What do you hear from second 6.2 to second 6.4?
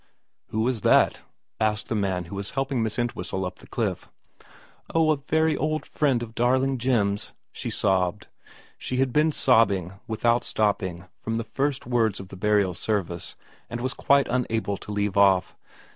of